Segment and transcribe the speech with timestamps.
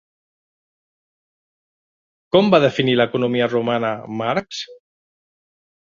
[2.35, 4.67] Com va definir l'economia romana Marx?